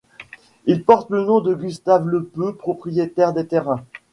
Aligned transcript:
Il 0.65 0.83
porte 0.83 1.11
le 1.11 1.23
nom 1.23 1.41
de 1.41 1.53
Gustave 1.53 2.07
Lepeu, 2.09 2.55
propriétaire 2.55 3.33
des 3.33 3.45
terrains. 3.45 3.83